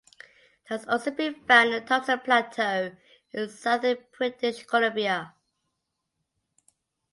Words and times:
It 0.19 0.25
has 0.69 0.87
also 0.87 1.11
been 1.11 1.35
found 1.47 1.75
in 1.75 1.85
Thompson 1.85 2.19
Plateau 2.21 2.95
in 3.33 3.49
southern 3.49 3.97
British 4.17 4.65
Columbia. 4.65 5.35